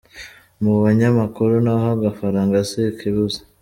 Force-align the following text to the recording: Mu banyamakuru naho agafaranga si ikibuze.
Mu 0.63 0.73
banyamakuru 0.83 1.53
naho 1.65 1.85
agafaranga 1.97 2.55
si 2.69 2.79
ikibuze. 2.91 3.39